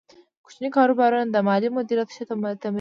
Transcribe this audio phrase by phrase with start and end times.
[0.45, 2.69] کوچني کاروبارونه د مالي مدیریت ښه تمرین دی۔